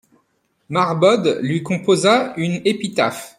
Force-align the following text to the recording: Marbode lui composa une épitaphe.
Marbode 0.67 1.37
lui 1.43 1.61
composa 1.61 2.33
une 2.35 2.63
épitaphe. 2.65 3.29